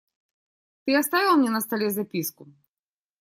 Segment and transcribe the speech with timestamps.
[0.83, 2.51] Ты оставил мне на столе записку?